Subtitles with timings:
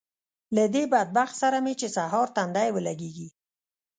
[0.55, 3.29] له دې بدبخت سره مې چې سهار تندی ولګېږي